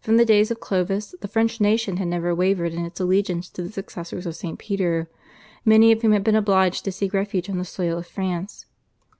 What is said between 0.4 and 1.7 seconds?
of Clovis the French